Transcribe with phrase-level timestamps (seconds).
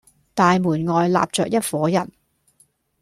[0.33, 2.11] 大門外立着一夥人，